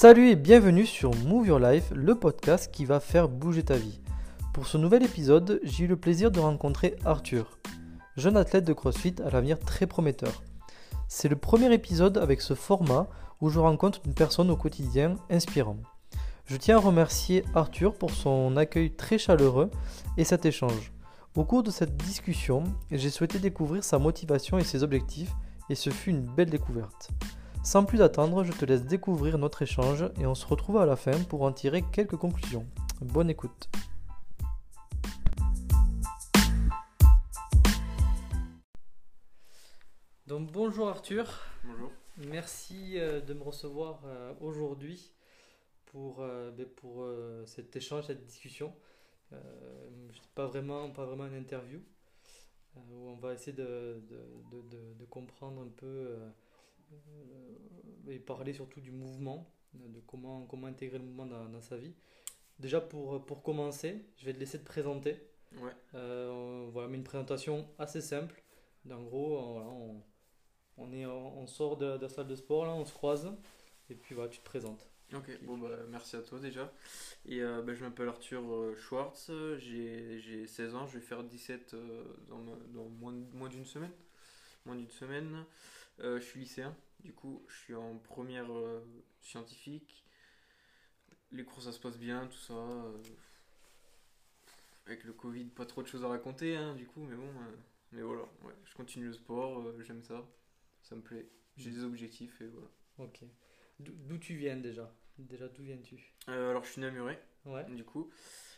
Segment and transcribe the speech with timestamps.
[0.00, 4.00] Salut et bienvenue sur Move Your Life, le podcast qui va faire bouger ta vie.
[4.54, 7.58] Pour ce nouvel épisode, j'ai eu le plaisir de rencontrer Arthur,
[8.16, 10.42] jeune athlète de CrossFit à l'avenir très prometteur.
[11.06, 13.08] C'est le premier épisode avec ce format
[13.42, 15.76] où je rencontre une personne au quotidien inspirant.
[16.46, 19.70] Je tiens à remercier Arthur pour son accueil très chaleureux
[20.16, 20.94] et cet échange.
[21.36, 25.34] Au cours de cette discussion, j'ai souhaité découvrir sa motivation et ses objectifs
[25.68, 27.10] et ce fut une belle découverte.
[27.62, 30.96] Sans plus attendre, je te laisse découvrir notre échange et on se retrouve à la
[30.96, 32.66] fin pour en tirer quelques conclusions.
[33.00, 33.68] Bonne écoute.
[40.26, 41.26] Donc bonjour Arthur,
[41.64, 41.90] Bonjour.
[42.16, 45.10] merci euh, de me recevoir euh, aujourd'hui
[45.86, 47.04] pour, euh, ben, pour
[47.46, 48.72] cet échange, cette discussion.
[50.34, 51.80] Pas vraiment, pas vraiment une interview
[52.76, 56.16] où on va essayer de, de- de- de- de comprendre un peu
[58.08, 61.94] et parler surtout du mouvement, de comment, comment intégrer le mouvement dans, dans sa vie.
[62.58, 65.16] Déjà pour, pour commencer, je vais te laisser te présenter.
[65.56, 65.72] Ouais.
[65.94, 68.42] Euh, voilà, mais une présentation assez simple.
[68.90, 70.02] En gros, on, voilà, on,
[70.78, 73.30] on est, on sort de, de la salle de sport, là, on se croise,
[73.88, 74.90] et puis voilà, tu te présentes.
[75.12, 76.72] Ok, bon bah merci à toi déjà.
[77.26, 81.24] Et euh, bah, je m'appelle Arthur euh, Schwartz, j'ai j'ai 16 ans, je vais faire
[81.24, 82.38] 17 euh, dans,
[82.72, 83.90] dans moins, moins d'une semaine.
[84.66, 85.44] Moins d'une semaine.
[86.00, 88.80] Euh, je suis lycéen, du coup je suis en première euh,
[89.20, 90.04] scientifique.
[91.32, 92.54] Les cours ça se passe bien, tout ça.
[92.54, 93.02] euh,
[94.86, 97.28] avec le Covid, pas trop de choses à raconter, hein, du coup, mais bon.
[97.28, 97.56] euh,
[97.92, 100.26] mais voilà, ouais, je continue le sport, euh, j'aime ça,
[100.82, 101.28] ça me plaît.
[101.56, 102.68] J'ai des objectifs et voilà.
[102.98, 103.20] Ok.
[103.78, 104.92] D'où tu viens déjà?
[105.18, 106.12] Déjà, d'où viens-tu?
[106.28, 108.10] Euh, alors je suis namurais, Ouais, du coup.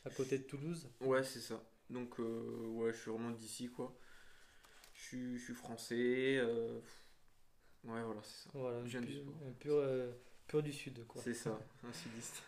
[0.05, 0.89] à côté de Toulouse?
[1.01, 1.63] Ouais, c'est ça.
[1.91, 3.95] Donc, ouais, je suis vraiment d'ici, quoi.
[4.95, 6.41] Je suis, je suis français.
[7.85, 8.51] Euh, Ouais, voilà, c'est ça.
[8.55, 9.35] Voilà, un du pur, sport.
[9.49, 10.13] un pur, euh,
[10.47, 11.25] pur du sud, quoi.
[11.25, 12.43] C'est ça, un sudiste.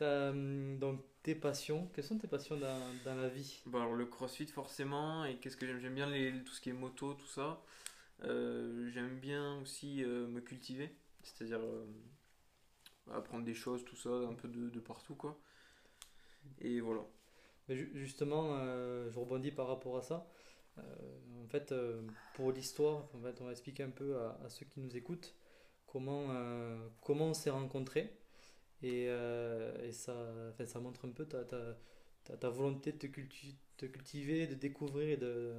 [0.00, 3.62] Hum, donc tes passions, quelles sont tes passions dans, dans la vie?
[3.66, 5.24] Bon, alors le crossfit, forcément.
[5.24, 7.62] Et qu'est-ce que j'aime J'aime bien les, tout ce qui est moto, tout ça.
[8.24, 10.90] Euh, j'aime bien aussi euh, me cultiver.
[11.22, 11.86] C'est-à-dire euh,
[13.12, 15.38] apprendre des choses, tout ça, un peu de, de partout, quoi.
[16.60, 17.00] Et voilà.
[17.68, 20.26] Mais ju- justement, euh, je rebondis par rapport à ça.
[20.78, 20.82] Euh,
[21.44, 22.02] en fait, euh,
[22.34, 25.34] pour l'histoire, en fait, on va expliquer un peu à, ceux qui nous écoutent
[25.86, 28.10] comment, euh, comment on s'est rencontrés.
[28.82, 30.14] Et, et ça,
[30.66, 35.10] ça montre un peu ta, ta, ta, volonté de te, culti- te cultiver, de découvrir
[35.10, 35.54] et de,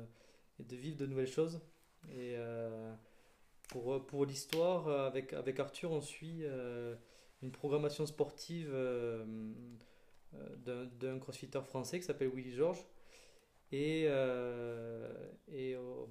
[0.59, 1.61] de vivre de nouvelles choses.
[2.11, 2.35] Et
[3.69, 6.43] pour, pour l'histoire, avec, avec Arthur, on suit
[7.41, 8.75] une programmation sportive
[10.33, 12.83] d'un crossfitter français qui s'appelle Willy Georges.
[13.73, 15.11] Et, euh,
[15.51, 16.05] et euh,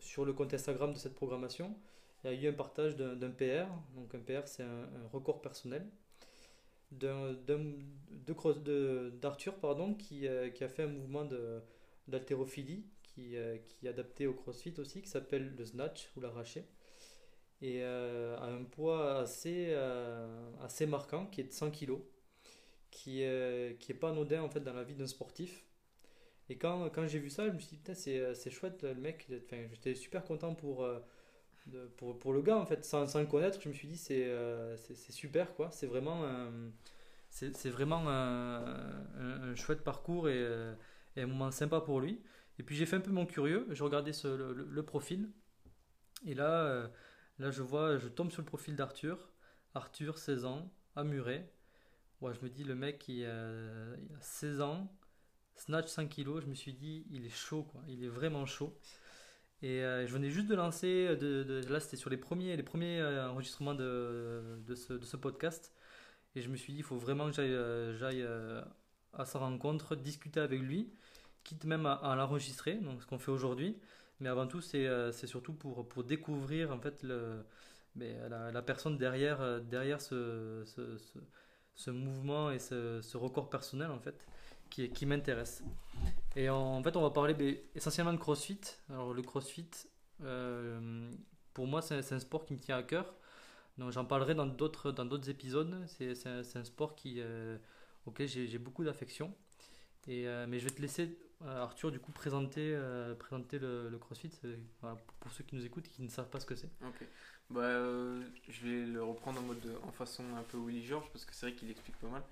[0.00, 1.74] sur le compte Instagram de cette programmation,
[2.24, 3.66] il y a eu un partage d'un PR.
[3.94, 5.88] Donc un PR, c'est un, record personnel
[9.20, 11.26] d'Arthur pardon qui, euh, qui a fait un mouvement
[12.06, 13.36] d'haltérophilie qui,
[13.68, 16.64] qui est adapté au crossfit aussi qui s'appelle le snatch ou l'arraché
[17.60, 19.74] et à un poids assez,
[20.62, 21.98] assez marquant qui est de 100 kg
[22.90, 23.22] qui,
[23.80, 25.67] qui pas anodin en fait dans la vie d'un sportif
[26.48, 28.94] et quand, quand j'ai vu ça je me suis dit putain c'est euh, chouette le
[28.94, 30.98] mec enfin, j'étais super content pour, euh,
[31.96, 32.84] pour, pour le gars en fait.
[32.84, 35.70] Sans, sans le connaître je me suis dit c'est euh, c'est super quoi.
[35.70, 36.24] C'est vraiment
[37.30, 38.64] c'est vraiment un,
[39.18, 40.42] un- chouette parcours et,
[41.16, 42.22] et un moment sympa pour lui.
[42.58, 45.30] Et puis j'ai fait un peu mon curieux je regardais le, profil.
[46.26, 46.90] Et là
[47.38, 49.30] là je vois je tombe sur le profil d'Arthur.
[49.74, 51.52] Arthur 16 ans à Muret
[52.20, 54.92] Ouais, je me dis, le mec, il a 16 ans,
[55.58, 57.82] snatch 5 kilos, je me suis dit, il est chaud, quoi.
[57.88, 58.76] Il est vraiment chaud.
[59.62, 62.62] Et euh, je venais juste de lancer, de, de- là c'était sur les premiers, les
[62.62, 65.72] premiers euh, enregistrements de, de, ce, podcast.
[66.36, 68.62] Et je me suis dit, il faut vraiment que j'aille euh, euh,
[69.14, 70.92] à sa rencontre, discuter avec lui,
[71.44, 73.78] quitte même à, l'enregistrer, donc ce qu'on fait aujourd'hui.
[74.20, 77.44] Mais avant tout, c'est euh, c'est surtout pour, pour découvrir en fait le,
[77.96, 81.18] mais la, la personne derrière, euh, derrière ce, ce, ce-
[81.74, 84.26] ce mouvement et ce record personnel en fait
[84.68, 85.62] qui, m'intéresse.
[86.36, 88.60] Et en, fait, on va parler ben, essentiellement de CrossFit.
[88.90, 89.70] Alors le CrossFit,
[90.22, 91.10] euh,
[91.54, 93.14] pour moi, c'est un sport qui me tient à cœur.
[93.78, 95.86] Donc j'en parlerai dans d'autres dans d'autres épisodes.
[95.86, 97.56] C'est un, sport qui euh,
[98.06, 99.32] auquel j'ai beaucoup d'affection.
[100.08, 102.78] Euh, mais je vais te laisser euh, Arthur du coup présenter
[103.18, 104.30] présenter le, CrossFit
[105.20, 106.70] pour, ceux qui nous écoutent et qui ne savent pas ce que c'est.
[106.82, 107.06] Ok.
[107.50, 107.70] Bah,
[108.48, 111.34] je vais le reprendre en mode de- en façon un peu Willy George parce que
[111.34, 112.22] c'est vrai qu'il explique pas mal.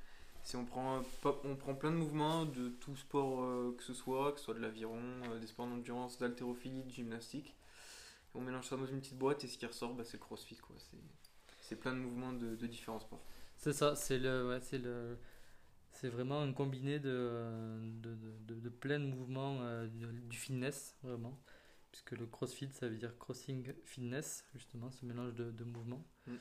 [0.46, 3.92] Si on prend, pas- on prend plein de mouvements de tout sport euh, que ce
[3.92, 7.56] soit, que ce soit de l'aviron, euh, des sports d'endurance, d'haltérophilie, de gymnastique,
[8.32, 10.56] on mélange ça dans une petite boîte et ce qui ressort, bah, c'est le crossfit.
[10.58, 10.76] quoi.
[10.78, 10.96] C'est-
[11.62, 13.24] C'est plein de mouvements de, de différents sports.
[13.56, 15.18] C'est ça, c'est le, ouais, c'est le,
[15.90, 18.14] c'est vraiment un combiné de, de,
[18.46, 21.36] de, de plein de mouvements euh, du, fitness, vraiment.
[21.90, 26.04] Puisque le crossfit, ça veut dire crossing fitness, justement, ce mélange de, de mouvements.
[26.28, 26.34] Mm.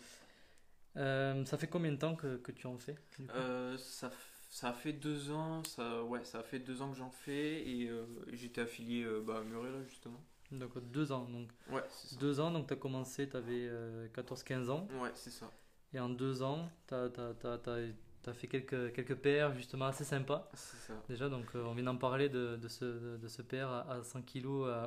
[0.98, 2.96] Euh, ça fait combien de temps que, que tu en fais
[3.36, 4.12] Euh, ça,
[4.50, 7.90] ça a fait deux ans, ça, ouais, ça fait deux ans que j'en fais et
[7.90, 10.22] euh, j'étais affilié bah, à Muret là justement.
[10.52, 11.28] Donc deux ans.
[11.30, 12.16] Donc Ouais, c'est ça.
[12.20, 13.70] deux ans, donc tu as commencé, tu avais
[14.16, 14.88] 14-15 ans.
[15.02, 15.50] Ouais, c'est ça.
[15.94, 20.50] Et en deux ans, tu as, fait quelques, quelques PR justement assez sympas.
[20.54, 20.94] C'est ça.
[21.10, 24.22] Déjà, donc on vient d'en parler de, de ce, de ce PR à, à 100
[24.22, 24.46] kg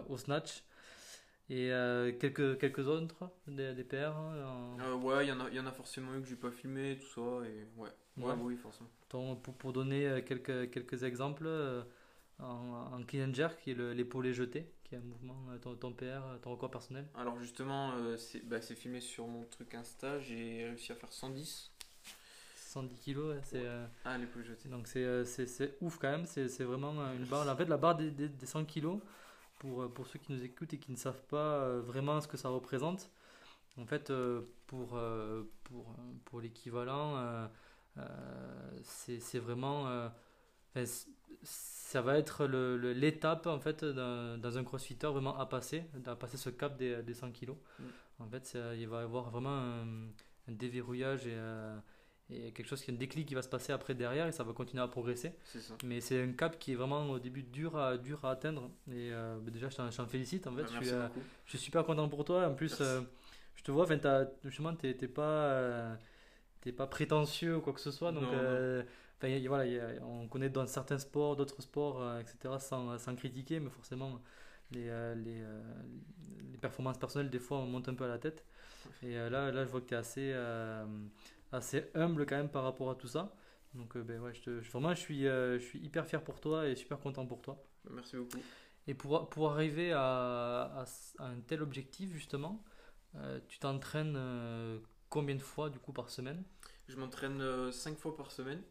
[0.08, 0.62] au snatch.
[1.50, 4.14] Et euh, quelques, quelques autres, des, des PR.
[4.16, 6.50] hein, Euh, ouais, il y, en a- y en a forcément eu que j'ai pas
[6.50, 7.88] filmé, tout ça, et ouais.
[8.18, 8.34] Ouais, Ouais.
[8.40, 8.90] oui, forcément.
[9.08, 11.48] Pour, pour donner euh, quelques, quelques exemples,
[12.38, 12.44] en,
[12.92, 16.38] en clean and jerk, qui est l'épaulé jeté, qui est un mouvement, ton, ton PR,
[16.42, 17.06] ton record personnel.
[17.14, 21.72] Alors justement, c'est bah, filmé sur mon truc Insta, j'ai réussi à faire 110.
[22.56, 23.64] 110 kg, ouais, c'est.
[24.04, 24.68] Ah, l'épaule jetée.
[24.68, 27.48] Donc c'est, ouf quand même, c'est, vraiment une barre.
[27.48, 28.98] En fait, la barre des, des, des 100 kg,
[29.58, 32.28] pour, euh, pour ceux qui nous écoutent et qui ne savent pas euh, vraiment ce
[32.28, 33.10] que ça représente,
[33.78, 34.98] en fait, euh, pour,
[35.64, 35.96] pour,
[36.26, 37.48] pour l'équivalent,
[38.82, 40.10] c'est, c'est vraiment.
[41.42, 46.16] ça va être le, le- l'étape en fait dans un crossfitter vraiment à passer, à
[46.16, 47.50] passer ce cap des, des 100 kg.
[47.78, 47.84] Mm.
[48.20, 49.86] En fait, il va y avoir vraiment un,
[50.48, 51.36] un déverrouillage et,
[52.30, 54.44] et quelque chose qui est un déclic qui va se passer après derrière et ça
[54.44, 55.32] va continuer à progresser.
[55.44, 55.74] Ça.
[55.84, 58.70] Mais c'est un cap qui est vraiment au début dur à, dur à atteindre.
[58.88, 60.46] Et euh, bah, déjà, je t'en, félicite.
[60.46, 61.08] En fait, Bah, je, merci suis, euh,
[61.46, 62.46] je suis super content pour toi.
[62.46, 63.00] En plus, euh,
[63.54, 63.86] je te vois,
[64.44, 65.96] justement, t'es, t'es pas,
[66.76, 68.12] pas prétentieux ou quoi que ce soit.
[68.12, 68.84] Donc, Non,
[69.22, 73.58] y voilà, y a- on connaît dans certains sports, d'autres sports, etc., sans, sans critiquer,
[73.58, 74.20] mais forcément,
[74.70, 74.84] les,
[75.16, 75.42] les,
[76.52, 78.44] les performances personnelles, des fois, on monte un peu à la tête.
[79.02, 80.34] Et là, là, je vois que tu es assez,
[81.52, 83.34] assez humble quand même par rapport à tout ça.
[83.74, 86.22] Donc, euh, ben, ouais, je te, je- vraiment, je suis, euh, je suis hyper fier
[86.22, 87.62] pour toi et super content pour toi.
[87.90, 88.38] Merci beaucoup.
[88.86, 90.84] Et pour, pour arriver à, à,
[91.18, 92.64] à un tel objectif, justement,
[93.16, 94.18] euh, tu t'entraînes
[95.10, 96.42] combien de fois du coup par semaine?
[96.88, 98.62] Je m'entraîne 5 fois par semaine.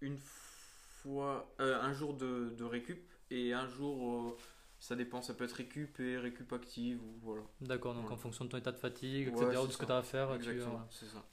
[0.00, 3.00] Une fois, un jour de, de récup
[3.30, 4.36] et un jour,
[4.78, 7.42] ça dépend, ça peut être récup et récup active ou voilà.
[7.60, 8.12] D'accord, donc Ouais.
[8.12, 9.96] en fonction de ton état de fatigue, Ouais, etc., c'est de ce que tu as
[9.98, 10.28] à faire.
[10.30, 11.24] tu, Exactement, euh, c'est ça.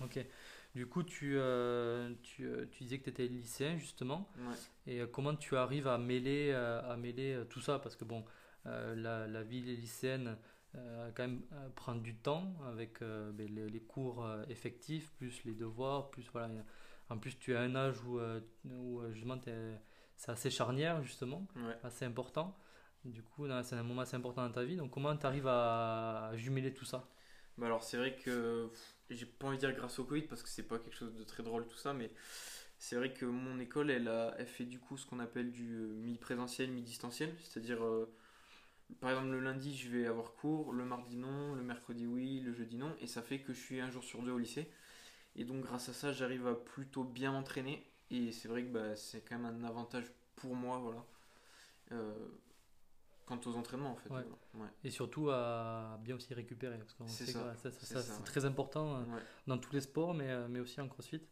[0.00, 0.26] ok.
[0.74, 4.28] Du coup, tu, euh, tu, euh, tu disais que tu étais lycéen, justement.
[4.38, 4.54] Ouais.
[4.92, 7.78] Et comment tu arrives à mêler, à mêler tout ça?
[7.78, 8.24] Parce que bon,
[8.64, 10.36] la, la vie lycéenne
[10.74, 11.42] quand même
[11.76, 16.50] prend du temps avec ben, les, les cours effectifs, plus les devoirs, plus voilà.
[17.08, 18.20] En plus, tu as un âge où,
[18.68, 19.40] où justement
[20.16, 21.76] c'est assez charnière, justement, Ouais.
[21.84, 22.54] assez important.
[23.06, 24.76] Du coup, c'est un moment assez important dans ta vie.
[24.76, 27.08] Donc, comment tu arrives à, jumeler tout ça?
[27.58, 28.68] Bah alors c'est vrai que
[29.08, 31.24] j'ai pas envie de dire grâce au Covid parce que c'est pas quelque chose de
[31.24, 32.10] très drôle tout ça, mais
[32.78, 35.74] c'est vrai que mon école elle, a, elle fait du coup ce qu'on appelle du
[35.74, 38.12] euh, mi-présentiel, mi-distanciel, c'est-à-dire euh,
[39.00, 42.52] par exemple le lundi je vais avoir cours, le mardi non, le mercredi oui, le
[42.52, 44.70] jeudi non, et ça fait que je suis un jour sur deux au lycée.
[45.34, 48.96] Et donc grâce à ça j'arrive à plutôt bien m'entraîner et c'est vrai que bah,
[48.96, 50.04] c'est quand même un avantage
[50.36, 51.04] pour moi voilà.
[51.92, 52.12] Euh,
[53.26, 54.08] quant aux entraînements en fait.
[54.10, 54.24] Ouais.
[54.54, 54.68] Ouais.
[54.84, 56.78] Et surtout à bien aussi récupérer.
[56.78, 57.52] Parce qu'on C'est sait ça.
[57.54, 58.24] que ça, ça- C'est ouais.
[58.24, 58.96] très important.
[59.00, 59.04] euh,
[59.46, 61.22] dans tous les sports, mais, euh, mais aussi en crossfit.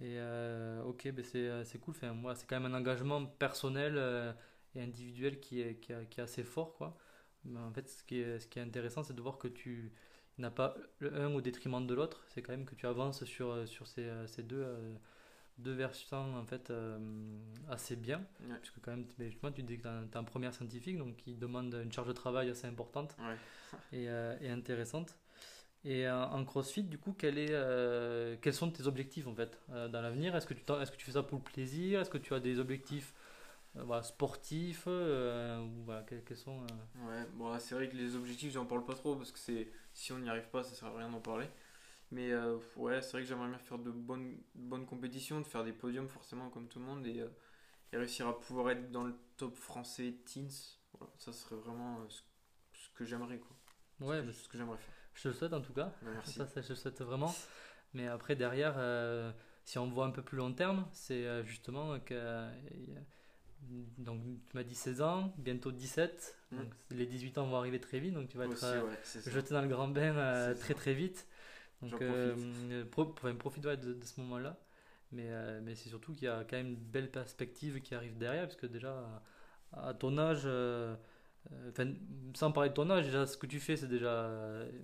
[0.00, 1.94] Et euh, ok, ben c'est, euh, c'est cool.
[1.94, 4.32] Enfin, moi, c'est quand même un engagement personnel euh,
[4.74, 6.74] et individuel qui est, qui, est- qui est assez fort.
[6.74, 6.96] Quoi.
[7.44, 9.92] Mais en fait, ce qui est, ce qui est intéressant, c'est de voir que tu
[10.38, 12.24] n'as pas le un au détriment de l'autre.
[12.28, 14.94] C'est quand même que tu avances sur, euh, sur ces, euh, ces deux, euh,
[15.58, 16.98] deux versants en fait, euh,
[17.68, 18.24] assez bien.
[18.48, 18.56] Ouais.
[18.60, 21.74] Puisque quand même, justement, tu dis que tu es un première scientifique, donc qui demande
[21.74, 23.36] une charge de travail assez importante Ouais.
[23.92, 25.16] et, euh, et intéressante.
[25.84, 30.02] Et euh, en CrossFit, du coup, quel est, quels sont tes objectifs en fait dans
[30.02, 30.36] l'avenir?
[30.36, 32.00] Est-ce que, tu est-ce que tu fais ça pour le plaisir?
[32.00, 33.14] Est-ce que tu as des objectifs
[33.74, 36.58] voilà, sportifs ou, voilà, quels, quels sont
[37.06, 40.12] Ouais, bon, c'est vrai que les objectifs, j'en parle pas trop parce que c'est si
[40.12, 41.46] on n'y arrive pas, ça sert à rien d'en parler.
[42.12, 45.62] Mais euh, ouais, c'est vrai que j'aimerais bien faire de bonnes, bonnes compétitions, de faire
[45.64, 47.28] des podiums forcément comme tout le monde et, euh,
[47.92, 50.48] et réussir à pouvoir être dans le top français teens.
[50.98, 52.22] Voilà, ça serait vraiment euh, ce,
[52.72, 53.56] ce que j'aimerais quoi.
[54.00, 54.94] Ouais, ce que, ce que j'aimerais faire.
[55.14, 55.92] je te le souhaite en tout cas.
[56.02, 56.32] Bah, merci.
[56.32, 57.32] Ça, ça, je le souhaite vraiment.
[57.94, 59.30] Mais après, derrière, euh,
[59.64, 62.48] si on voit un peu plus long terme, c'est justement que.
[63.98, 66.36] donc, tu m'as dit 16 ans, bientôt 17.
[66.50, 66.56] Mm.
[66.56, 68.14] Donc, les 18 ans vont arriver très vite.
[68.14, 70.74] Donc, tu vas être Aussi, ouais, jeté dans le grand bain très ça.
[70.74, 71.26] très vite.
[71.82, 72.10] Donc profite.
[72.72, 74.58] euh, pro- enfin, profite ouais, de, de ce moment-là.
[75.12, 78.16] Mais, euh, mais c'est surtout qu'il y a quand même une belle perspective qui arrive
[78.16, 79.22] derrière, parce que déjà
[79.72, 80.94] à, à ton âge, euh,
[81.70, 81.92] enfin,
[82.34, 84.30] sans parler de ton âge, déjà ce que tu fais c'est déjà,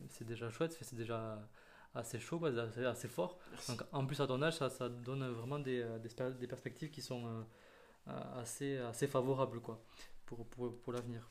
[0.09, 1.49] c'est déjà chouette, c'est déjà
[1.95, 3.39] assez chaud, quoi, assez, assez fort.
[3.69, 7.03] Donc, en plus, à ton âge, ça, ça donne vraiment des, des, des perspectives qui
[7.03, 7.45] sont
[8.07, 9.83] assez, assez favorables quoi,
[10.27, 11.31] pour, pour, pour l'avenir.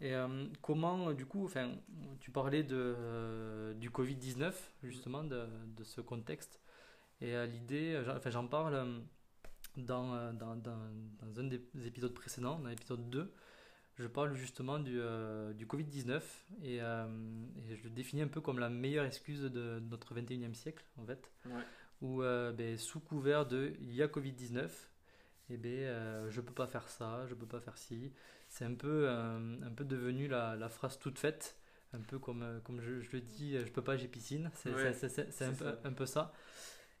[0.00, 0.12] Et
[0.60, 1.72] comment, du coup, enfin,
[2.20, 6.60] tu parlais de, du Covid-19, justement, de, de, ce contexte.
[7.22, 9.02] Et l'idée, enfin, j'en parle
[9.76, 10.78] dans, dans, dans,
[11.22, 13.32] dans, un des épisodes précédents, dans l'épisode 2,
[13.98, 16.20] je parle justement du, euh, du Covid-19
[16.62, 17.06] et, euh,
[17.68, 21.06] et, je le définis un peu comme la meilleure excuse de, notre 21e siècle, en
[21.06, 21.30] fait.
[21.46, 21.62] Ouais.
[22.02, 24.68] Où, euh, ben, sous couvert de il y a Covid-19,
[25.48, 28.12] eh ben, je peux pas faire ça, je peux pas faire ci.
[28.56, 31.56] C'est un peu, un peu devenu la, la, phrase toute faite,
[31.92, 34.50] un peu comme, comme je, je le dis, je peux pas, j'ai piscine.
[34.54, 34.70] C'est
[35.44, 36.32] un, peu, un peu ça.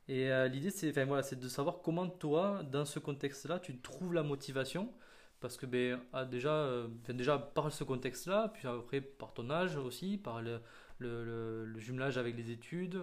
[0.06, 4.22] Et l'idée, c'est enfin, voilà, de savoir comment toi, dans ce contexte-là, tu trouves la
[4.22, 4.92] motivation
[5.40, 9.76] parce que ben, ah, déjà, euh, déjà par ce contexte-là, puis après par ton âge
[9.76, 10.60] aussi, par le,
[10.98, 13.00] le, le, jumelage avec les études,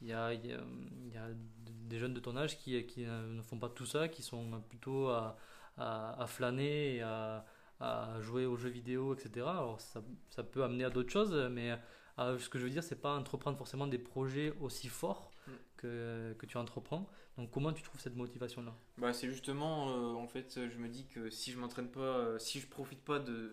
[0.00, 0.60] il y, a, il, y a,
[1.06, 1.28] il y, a,
[1.66, 5.08] des jeunes de ton âge qui, qui, ne font pas tout ça, qui sont plutôt
[5.08, 5.36] à,
[5.76, 7.44] à, flâner et à,
[7.80, 9.46] à, jouer aux jeux vidéo, etc.
[9.46, 11.76] Alors ça, ça peut amener à d'autres choses, mais
[12.18, 15.52] euh, ce que je veux dire, c'est pas entreprendre forcément des projets aussi forts mm.
[15.76, 17.08] que, que tu entreprends.
[17.36, 20.88] Donc comment tu trouves cette motivation là Bah c'est justement euh, en fait je me
[20.88, 23.52] dis que si je m'entraîne pas euh, si je profite pas de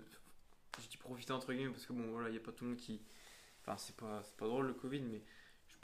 [0.81, 2.71] je dis profiter entre guillemets parce que bon voilà, il y a pas tout le
[2.71, 2.99] monde qui
[3.61, 5.21] enfin c'est pas pas drôle le Covid mais
[5.67, 5.75] je,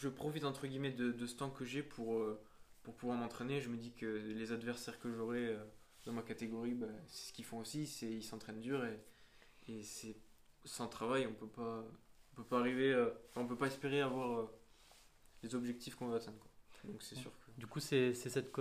[0.00, 2.24] je profite entre guillemets de, de ce temps que j'ai pour
[2.82, 5.54] pour pouvoir m'entraîner, je me dis que les adversaires que j'aurai
[6.04, 9.00] dans ma catégorie bah, c'est ce qu'ils font aussi, c'est ils s'entraînent dur et,
[9.68, 10.16] et c'est
[10.64, 11.84] sans travail, on peut pas
[12.32, 12.94] on peut pas arriver
[13.36, 14.48] on peut pas espérer avoir
[15.42, 16.46] les objectifs qu'on veut atteindre
[16.84, 18.52] Donc c'est sûr du coup, c'est cette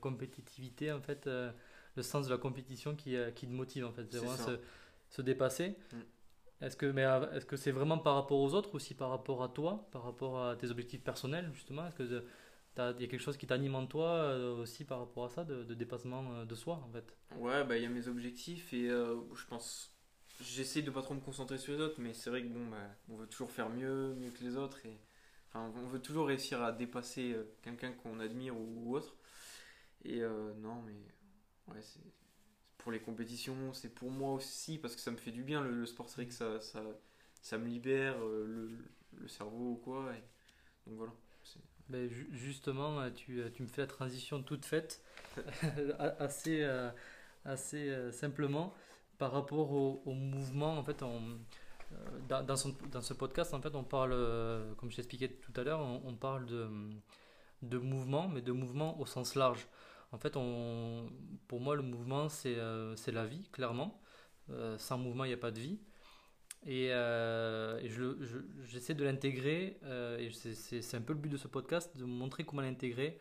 [0.00, 1.50] compétitivité, en fait, euh,
[1.96, 4.06] le sens de la compétition qui, euh, qui te motive, en fait.
[4.10, 4.58] C'est vraiment se,
[5.10, 5.76] se, dépasser.
[5.92, 6.64] Mm.
[6.64, 9.42] Est-ce que euh, est-ce que c'est vraiment par rapport aux autres ou aussi par rapport
[9.42, 11.86] à toi, par rapport à tes objectifs personnels, justement?
[11.88, 12.24] Est-ce que
[12.78, 15.74] il y a quelque chose qui t'anime en toi aussi par rapport à ça, de,
[15.74, 17.16] dépassement de soi, en fait?
[17.36, 19.96] Ouais, bah, il y a mes objectifs et je pense
[20.40, 22.76] j'essaie de pas trop me concentrer sur les autres, mais c'est vrai que bon, bah,
[23.08, 24.84] on veut toujours faire mieux, mieux que les autres.
[24.86, 24.98] Et
[25.54, 29.16] on veut toujours réussir à dépasser euh, quelqu'un qu'on admire ou, autre.
[30.04, 32.00] Et euh, non, mais ouais, c'est
[32.78, 35.86] pour les compétitions, c'est pour moi aussi parce que ça me fait du bien le,
[35.86, 36.08] sport.
[36.08, 36.82] C'est vrai que ça, ça,
[37.42, 38.78] ça me libère euh, le,
[39.20, 40.12] le, cerveau ou quoi.
[40.86, 41.12] donc voilà.
[41.88, 45.02] Ben, justement, tu, tu, me fais la transition toute faite,
[46.18, 46.68] assez,
[47.44, 48.74] assez simplement,
[49.18, 50.78] par rapport au, mouvement.
[50.78, 51.08] En fait, euh,
[52.28, 55.80] dans, dans, ce podcast, en fait, on parle, euh, comme je t'expliquais tout à l'heure,
[55.80, 56.68] on, parle de,
[57.62, 59.66] de mouvement, mais de mouvement au sens large.
[60.12, 61.10] En fait, on,
[61.48, 64.00] pour moi, le mouvement, c'est euh, la vie, clairement.
[64.78, 65.78] sans mouvement, il n'y a pas de vie.
[66.66, 67.88] Et, et
[68.64, 69.78] j'essaie de l'intégrer,
[70.18, 73.18] et c'est un peu le but de ce podcast, de montrer comment l'intégrer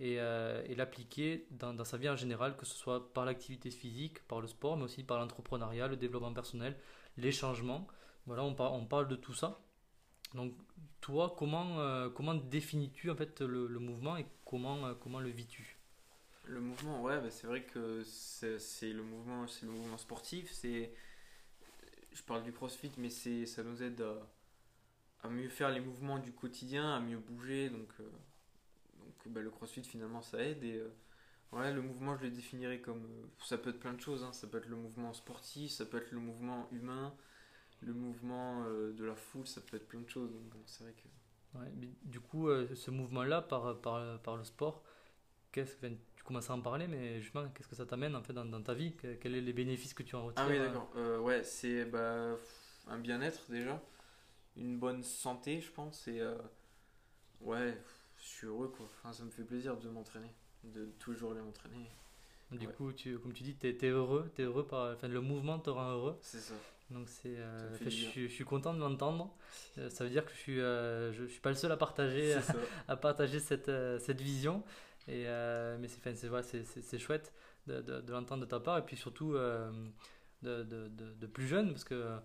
[0.00, 4.26] et, et l'appliquer dans, dans, sa vie en général, que ce soit par l'activité physique,
[4.26, 6.76] par le sport, mais aussi par l'entrepreneuriat, le développement personnel,
[7.16, 7.86] les changements.
[8.26, 9.60] Voilà, on, on parle de tout ça.
[10.34, 10.52] Donc,
[11.00, 15.78] toi, comment, euh, comment définis-tu en fait le, mouvement et comment, euh, comment le vis-tu?
[16.44, 20.50] Le mouvement, ouais, bah, c'est vrai que c'est le mouvement, le mouvement sportif.
[20.52, 20.92] C'est,
[22.28, 24.04] parle du CrossFit, mais c'est, ça nous aide
[25.22, 27.70] à, mieux faire les mouvements du quotidien, à mieux bouger.
[27.70, 28.04] Donc, euh,
[29.00, 30.82] donc bah, le CrossFit finalement, ça aide et
[31.52, 33.06] Ouais, le mouvement, je le définirais comme.
[33.42, 34.22] ça peut être plein de choses.
[34.22, 34.32] Hein.
[34.32, 37.14] Ça peut être le mouvement sportif, ça peut être le mouvement humain,
[37.80, 40.30] le mouvement euh, de la foule, ça peut être plein de choses.
[40.66, 41.08] c'est vrai que...
[42.02, 44.84] Du coup, euh, ce mouvement-là, par, par, par, le sport,
[45.50, 45.86] qu'est-ce que,
[46.28, 48.62] tu commences à en parler, mais justement, qu'est-ce que ça t'amène en fait dans, dans,
[48.62, 48.94] ta vie?
[48.96, 50.90] Quels sont les bénéfices que tu en retires Ah oui, d'accord.
[50.96, 52.36] Euh, ouais, c'est bah,
[52.86, 53.82] un bien-être déjà,
[54.56, 56.20] une bonne santé, je pense, et
[57.40, 57.76] ouais,
[58.18, 58.86] je suis heureux quoi.
[58.98, 60.32] Enfin, ça me fait plaisir de m'entraîner,
[60.64, 61.88] de toujours aller m'entraîner.
[62.52, 65.58] Du coup, tu, comme tu dis, tu es, heureux, es heureux par, enfin, le mouvement
[65.58, 66.18] te rend heureux.
[66.22, 66.54] C'est ça.
[66.90, 69.30] Donc c'est, euh, je, je, suis content de l'entendre.
[69.76, 72.34] Euh, ça veut dire que je suis, euh, je, suis pas le seul à partager,
[72.88, 73.70] à, partager cette,
[74.00, 74.62] cette vision.
[75.08, 75.24] Et,
[75.80, 77.32] mais c'est, c'est, c'est, c'est chouette
[77.66, 81.84] de, de, de l'entendre de ta part et puis surtout de, de, plus jeune parce
[81.84, 82.18] que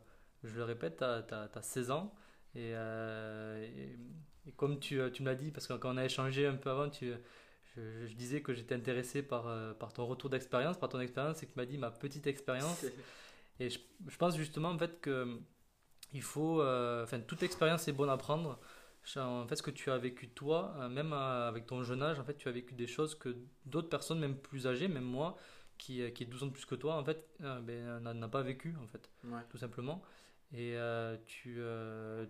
[0.43, 2.13] je le répète, tu as, 16 ans
[2.55, 6.55] et, et, comme tu, tu me l'as dit, parce que quand on a échangé un
[6.55, 7.13] peu avant, tu,
[7.75, 9.45] je, je disais que j'étais intéressé par,
[9.77, 12.85] par ton retour d'expérience, par ton expérience et que tu m'as dit ma petite expérience.
[13.59, 15.39] Et je, je, pense justement en fait que
[16.13, 18.59] il faut, euh, enfin toute expérience est bonne à prendre.
[19.17, 22.19] En fait, ce que tu as vécu toi, euh, même euh, avec ton jeune âge,
[22.19, 25.37] en fait, tu as vécu des choses que d'autres personnes, même plus âgées, même moi,
[25.77, 28.75] qui, qui est 12 ans de plus que toi, en fait, ben, n'a pas vécu,
[28.81, 29.09] en fait,
[29.49, 30.01] tout simplement.
[30.53, 30.75] et
[31.25, 31.59] tu,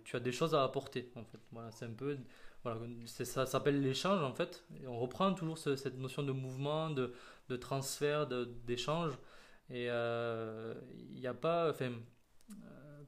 [0.04, 1.40] tu as des choses à apporter en fait.
[1.52, 2.18] Voilà, c'est un peu
[2.64, 4.64] voilà, ça s'appelle l'échange en fait.
[4.82, 7.14] Et on reprend toujours cette notion de mouvement, de,
[7.50, 8.28] de transfert,
[8.66, 9.14] d'échange.
[9.70, 11.92] Et il n'y a pas, enfin,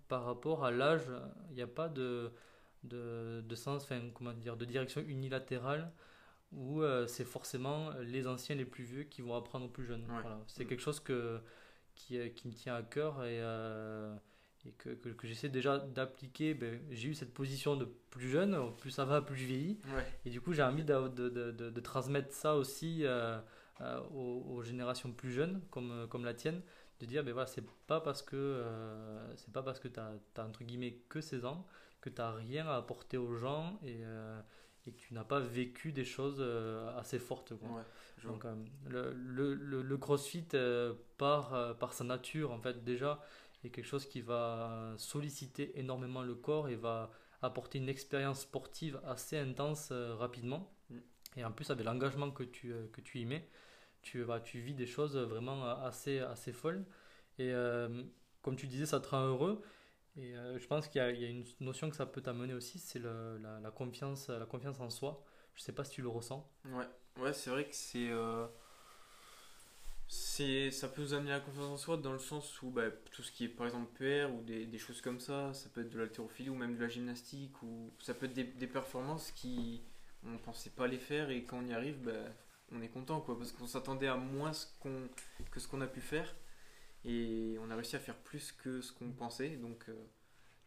[0.08, 1.04] par rapport à l'âge,
[1.50, 2.32] il n'y a pas de,
[2.86, 5.92] de, de sens, enfin, comment dire, de direction unilatérale
[6.51, 10.06] où euh, c'est forcément les anciens les plus vieux qui vont apprendre aux plus jeunes.
[10.08, 10.39] Voilà.
[10.48, 10.68] C'est mm.
[10.68, 11.39] quelque chose que,
[11.96, 14.15] qui, qui, me tient à cœur et, euh,
[14.65, 16.54] et que, que, j'essaie déjà d'appliquer.
[16.54, 19.80] Ben, j'ai eu cette position de plus jeune, plus ça va, plus je vieillis.
[20.25, 23.38] Et du coup, j'ai envie de, de, de, de, transmettre ça aussi euh,
[24.13, 26.62] aux, générations plus jeunes, comme, comme la tienne.
[27.01, 28.63] De dire, ben voilà, c'est pas parce que
[29.36, 31.68] c'est pas parce que tu as, as, entre guillemets que 16 ans
[32.06, 34.04] que tu n'as rien à apporter aux gens et,
[34.88, 37.54] et que tu n'as pas vécu des choses euh, assez fortes.
[38.24, 38.56] Donc, euh,
[38.88, 43.22] le, le, le, crossfit, euh, par, par sa nature, en fait, déjà,
[43.64, 49.00] est quelque chose qui va solliciter énormément le corps et va apporter une expérience sportive
[49.06, 50.72] assez intense rapidement.
[50.90, 50.98] Mm.
[51.38, 53.50] Et en plus, avec l'engagement que tu, que tu y mets,
[54.04, 56.86] tu, vas tu vis des choses vraiment assez, assez folles.
[57.40, 57.52] Et
[58.44, 59.62] comme tu disais, ça te rend heureux.
[60.18, 63.00] Et euh, je pense qu'il y, a une notion que ça peut t'amener aussi, c'est
[63.00, 65.24] la, la, confiance, la confiance en soi.
[65.56, 66.50] Je sais pas si tu le ressens.
[66.66, 66.88] Ouais,
[67.22, 68.10] ouais c'est vrai que c'est.
[68.10, 68.48] Euh,
[70.08, 73.32] ça peut nous amener la confiance en soi dans le sens où bah, tout ce
[73.32, 76.00] qui est par exemple PR ou des, des choses comme ça, ça peut être de
[76.00, 79.82] l'haltérophilie ou même de la gymnastique, ou ça peut être des, performances qui
[80.24, 82.12] on pensait pas les faire et quand on y arrive, bah,
[82.72, 85.10] on est content quoi, parce qu'on s'attendait à moins ce qu'on,
[85.52, 86.34] que ce qu'on a pu faire.
[87.06, 89.58] Et on a réussi à faire plus que ce qu'on pensait.
[89.58, 89.94] Donc, euh,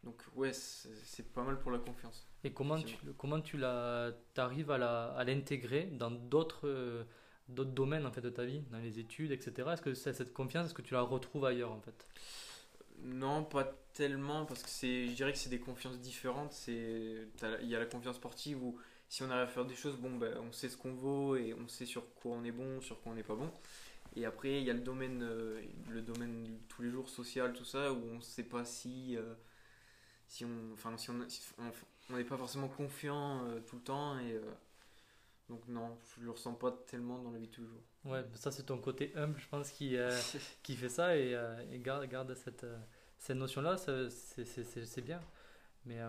[0.03, 2.27] donc ouais, c'est pas mal pour la confiance.
[2.43, 7.03] Et comment tu, comment tu arrives à l'intégrer dans d'autres euh,
[7.49, 9.69] d'autres domaines en fait, de ta vie, dans les études, etc.
[9.73, 12.07] Est-ce que cette confiance, est-ce que tu la retrouves ailleurs en fait?
[13.01, 16.55] Non, pas tellement, parce que je dirais que c'est des confiances différentes.
[16.67, 17.27] Il
[17.63, 20.37] y a la confiance sportive où si on arrive à faire des choses, bon, ben,
[20.37, 23.11] on sait ce qu'on vaut et on sait sur quoi on est bon, sur quoi
[23.11, 23.51] on n'est pas bon.
[24.15, 27.65] Et après, il y a le domaine, euh, le domaine tous les jours social, tout
[27.65, 29.33] ça, où on ne sait pas si, euh,
[30.27, 34.17] si on, enfin, si on n'est pas forcément confiant euh, tout le temps.
[34.19, 34.39] Et
[35.47, 37.83] donc non, je le ressens pas tellement dans la vie de tous les jours.
[38.05, 39.95] Ouais, ça c'est ton côté humble, je pense, qui,
[40.63, 41.37] qui fait ça et,
[41.71, 42.65] et garde, garde cette,
[43.17, 45.19] cette notion-là, c'est bien.
[45.85, 45.99] Mais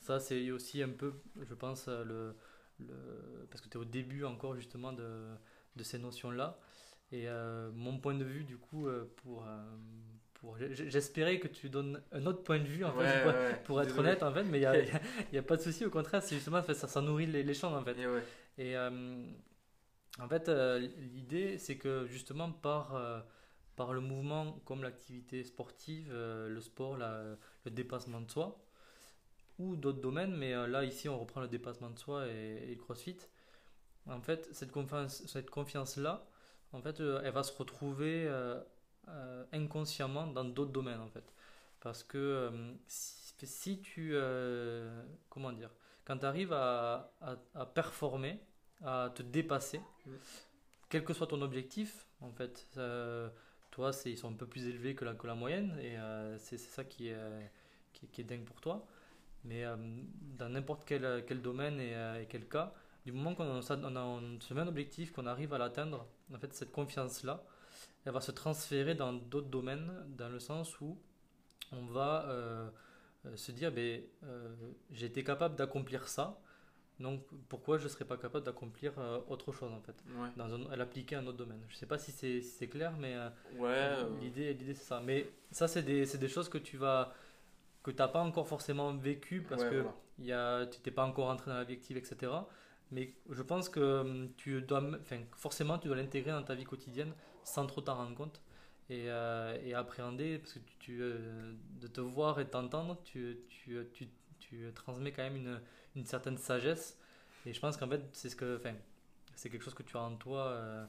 [0.00, 2.34] ça, c'est aussi un peu, je pense, le,
[2.78, 5.26] le parce que tu es au début encore justement de,
[5.76, 6.58] de ces notions-là.
[7.12, 9.62] Et euh, mon point de vue, du coup, euh, pour, euh,
[10.34, 14.22] pour j'espérais que tu donnes un autre point de vue, en fait, pour, être honnête,
[14.22, 14.60] en fait, mais il
[15.32, 17.84] n'y a, a, pas de souci, au contraire, c'est justement, ça, ça nourrit l'échange, en
[17.84, 17.96] fait.
[18.58, 20.48] Et, en fait,
[21.14, 23.24] l'idée, c'est que justement, par,
[23.74, 28.64] par le mouvement, comme l'activité sportive, le sport, le dépassement de soi,
[29.58, 32.80] ou d'autres domaines, mais là, ici, on reprend le dépassement de soi et, et le
[32.80, 33.18] crossfit.
[34.06, 36.22] En fait, cette confiance-là, cette confiance -là,
[36.72, 38.60] en fait, euh, elle va se retrouver euh,
[39.08, 41.24] euh, inconsciemment dans d'autres domaines, en fait.
[41.80, 42.50] Parce que
[42.86, 44.14] si, tu.
[45.30, 45.70] comment dire
[46.04, 47.10] Quand tu arrives à,
[47.54, 48.38] à, performer,
[48.84, 49.80] à te dépasser,
[50.90, 52.68] quel que soit ton objectif, en fait,
[53.70, 55.96] toi, ils sont un peu plus élevés que la, que la moyenne, et
[56.36, 57.50] c'est ça qui est,
[57.94, 58.86] qui, est dingue pour toi.
[59.44, 59.64] Mais
[60.36, 64.40] dans n'importe quel, quel, domaine et, et, quel cas, du moment qu'on a, on a
[64.40, 67.42] ce même objectif, qu'on arrive à l'atteindre, en fait, cette confiance-là,
[68.04, 70.98] elle va se transférer dans d'autres domaines, dans le sens où
[71.72, 72.68] on va euh,
[73.26, 74.54] euh, se dire, ben, euh,
[74.90, 76.40] j'ai été capable d'accomplir ça,
[76.98, 78.92] donc pourquoi je ne serais pas capable d'accomplir
[79.28, 79.94] autre chose en fait,
[80.36, 81.62] dans un, à l'appliquer à un autre domaine.
[81.68, 83.16] Je ne sais pas si c'est si clair, mais
[83.56, 85.00] ouais, l'idée l'idée c'est ça.
[85.00, 87.14] Mais ça c'est des, des, choses que tu vas
[87.82, 89.86] que n'as pas encore forcément vécu parce que
[90.18, 92.30] tu n'étais pas encore entré dans l'objectif, etc.
[92.92, 96.64] Mais je pense que hum, tu dois, enfin, forcément, tu dois l'intégrer dans ta vie
[96.64, 97.12] quotidienne
[97.44, 98.40] sans trop t'en rendre compte
[98.88, 103.86] et, euh, et, appréhender, parce que tu, euh, de te voir et t'entendre, tu, tu,
[103.92, 104.08] tu,
[104.40, 105.60] tu, transmets quand même une,
[105.94, 106.98] une, certaine sagesse.
[107.46, 108.74] Et je pense qu'en fait, c'est ce que, enfin,
[109.36, 110.86] c'est quelque chose que tu as en toi euh,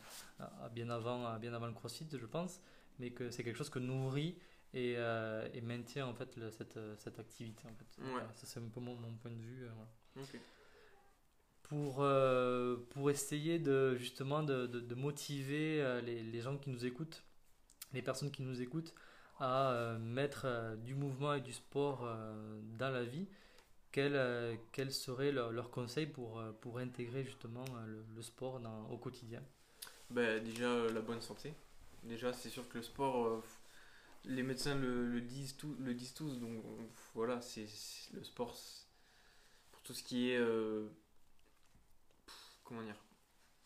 [0.71, 2.59] bien, avant, bien avant le crossfit, je pense,
[2.97, 4.35] mais que c'est quelque chose que nourrit
[4.73, 7.63] et, et maintient en fait cette, cette activité.
[7.67, 8.01] En fait.
[8.35, 9.67] ça, c'est un peu mon, mon, point de vue.
[10.15, 10.27] Voilà
[11.71, 16.85] pour, euh, pour essayer de, justement de, de, motiver euh, les, les, gens qui nous
[16.85, 17.23] écoutent,
[17.93, 18.93] les personnes qui nous écoutent,
[19.39, 22.05] à euh, mettre du mouvement et du sport
[22.77, 23.25] dans la vie.
[23.93, 29.41] Quel, quel serait leur, leur, conseil pour, pour intégrer justement le, sport au quotidien?
[30.09, 31.53] Ben, Déjà la bonne santé.
[32.03, 33.41] Déjà c'est sûr que le sport,
[34.25, 36.61] les médecins le, disent, tout, le disent tous, donc
[37.15, 37.67] voilà, c'est
[38.13, 38.57] le sport,
[39.71, 40.39] pour tout ce qui est.
[42.71, 42.95] comment dire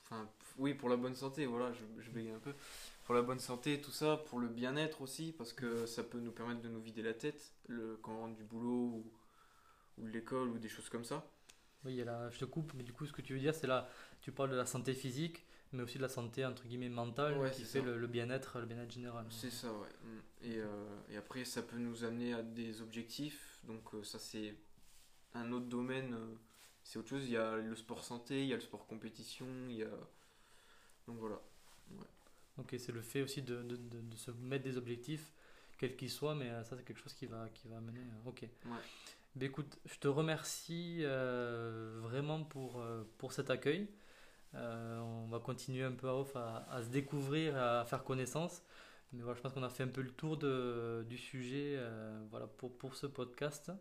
[0.04, 2.54] Enfin, oui, pour la bonne santé, voilà, je, je bégaye un peu.
[3.06, 6.32] Pour la bonne santé, tout ça, pour le bien-être aussi, parce que ça peut nous
[6.32, 8.72] permettre de nous vider la tête le, quand on rentre du boulot
[9.04, 9.12] ou,
[9.98, 11.26] ou de l'école ou des choses comme ça.
[11.86, 13.88] Oui, je te coupe, mais du coup, ce que tu veux dire, c'est là,
[14.22, 17.52] tu parles de la santé physique, mais aussi de la santé entre guillemets mentale Ouais,
[17.52, 17.86] qui fait ça.
[17.86, 19.26] le, le bien-être, le bien-être général.
[19.30, 19.90] C'est ça, ouais.
[20.04, 20.20] Mm.
[20.44, 23.60] Et, euh, et après, ça peut nous amener à des objectifs.
[23.64, 24.56] Donc, euh, ça, c'est
[25.34, 26.14] un autre domaine.
[26.14, 26.36] euh,
[26.86, 27.26] c'est autre chose.
[27.26, 29.90] Il y a le sport santé, il y a le sport compétition, il y a.
[31.08, 31.42] Donc, voilà.
[32.58, 35.34] Ok, c'est le fait aussi de, de, de- de se mettre des objectifs,
[35.78, 38.00] quels qu'ils soient, mais euh, ça, c'est quelque chose qui va, qui va amener.
[38.00, 38.44] euh, ok.
[38.44, 38.72] Ouais.
[39.36, 43.90] Ben, écoute, je te remercie euh, vraiment pour, euh, pour cet accueil.
[44.56, 48.64] Euh, on va continuer un peu à off à, à se découvrir, à faire connaissance.
[49.12, 52.24] Mais voilà, je pense qu'on a fait un peu le tour de, du sujet euh,
[52.32, 53.72] voilà, pour, pour ce podcast.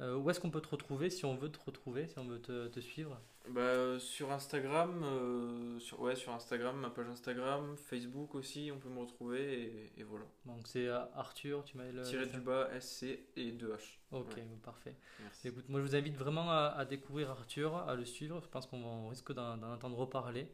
[0.00, 2.40] Euh, où est-ce qu'on peut te retrouver si on veut te retrouver, si on veut
[2.40, 7.76] te, te suivre Bah, euh, sur Instagram, euh, sur, ouais, sur Instagram, ma page Instagram,
[7.76, 9.62] Facebook aussi, on peut me retrouver.
[9.96, 10.24] Et, et voilà.
[10.44, 12.02] Donc c'est Arthur, tu m'as le.
[12.02, 13.98] Tiré du bas, SC et 2H.
[14.12, 14.46] Ok, Ouais.
[14.62, 14.94] parfait.
[15.20, 15.48] Merci.
[15.48, 18.40] Écoute, moi je vous invite vraiment à, à découvrir Arthur, à le suivre.
[18.40, 20.46] Je pense qu'on risque d'en d'en entendre reparler.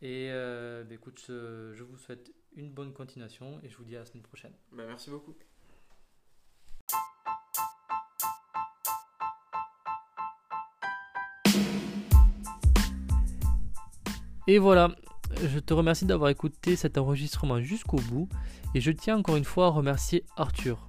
[0.00, 3.96] Et euh, bah, écoute, je, je vous souhaite une bonne continuation et je vous dis
[3.96, 4.52] à la semaine prochaine.
[4.72, 5.34] Bah, merci beaucoup.
[14.46, 14.90] Et voilà,
[15.42, 18.28] je te remercie d'avoir écouté cet enregistrement jusqu'au bout.
[18.74, 20.88] Et je tiens encore une fois à remercier Arthur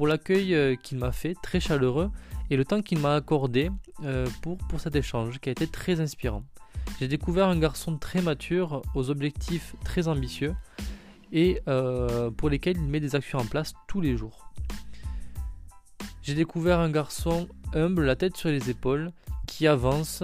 [0.00, 2.10] pour l'accueil euh, qu'il m'a fait, très chaleureux,
[2.48, 3.70] et le temps qu'il m'a accordé
[4.02, 6.42] euh, pour, pour cet échange qui a été très inspirant.
[6.98, 10.54] J'ai découvert un garçon très mature, aux objectifs très ambitieux,
[11.32, 14.50] et euh, pour lesquels il met des actions en place tous les jours.
[16.22, 19.12] J'ai découvert un garçon humble, la tête sur les épaules,
[19.46, 20.22] qui avance,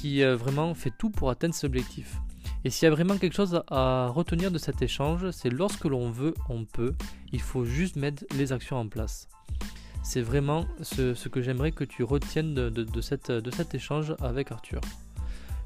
[0.00, 2.16] qui euh, vraiment fait tout pour atteindre ses objectifs.
[2.64, 6.10] Et s'il y a vraiment quelque chose à retenir de cet échange, c'est lorsque l'on
[6.10, 6.94] veut, on peut.
[7.32, 9.28] Il faut juste mettre les actions en place.
[10.02, 14.14] C'est vraiment ce, que j'aimerais que tu retiennes de, de- de cette- de cet échange
[14.20, 14.80] avec Arthur.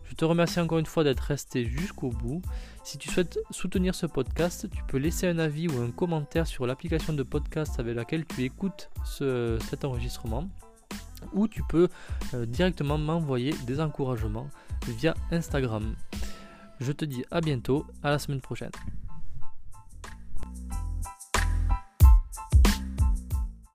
[0.04, 2.42] Je te remercie encore une fois d'être resté jusqu'au bout.
[2.84, 6.66] Si tu souhaites soutenir ce podcast, tu peux laisser un avis ou un commentaire sur
[6.66, 10.48] l'application de podcast avec laquelle tu écoutes ce- cet enregistrement.
[11.32, 11.88] Ou tu peux
[12.34, 14.48] euh, directement m'envoyer des encouragements
[14.86, 15.94] via Instagram.
[16.80, 18.70] Je te dis à bientôt, à la semaine prochaine.